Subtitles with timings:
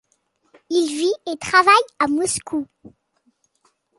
[0.71, 2.65] Il vit et travaille à Moscou.